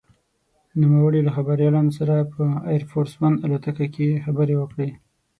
[0.81, 4.89] نوموړي له خبریالانو سره په «اېر فورس ون» الوتکه کې خبرې وکړې.